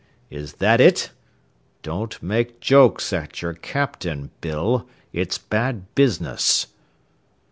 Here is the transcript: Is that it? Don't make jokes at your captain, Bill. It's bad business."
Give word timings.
Is 0.31 0.53
that 0.53 0.81
it? 0.81 1.11
Don't 1.83 2.23
make 2.23 2.59
jokes 2.59 3.13
at 3.13 3.43
your 3.43 3.53
captain, 3.53 4.31
Bill. 4.41 4.89
It's 5.13 5.37
bad 5.37 5.93
business." 5.93 6.65